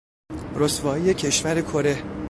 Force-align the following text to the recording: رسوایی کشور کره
رسوایی 0.55 1.13
کشور 1.13 1.61
کره 1.61 2.03